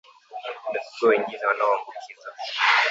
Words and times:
Mifugo 0.71 1.07
wengine 1.09 1.45
wanaoambukizwa 1.47 2.27